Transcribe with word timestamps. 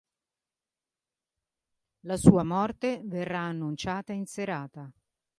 La 2.07 2.17
sua 2.17 2.41
morte 2.43 3.01
verrà 3.05 3.41
annunciata 3.41 4.13
in 4.13 4.25
serata. 4.25 4.91